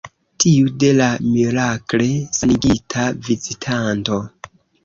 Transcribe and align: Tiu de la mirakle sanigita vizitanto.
Tiu 0.43 0.71
de 0.83 0.89
la 0.99 1.09
mirakle 1.25 2.09
sanigita 2.39 3.07
vizitanto. 3.29 4.19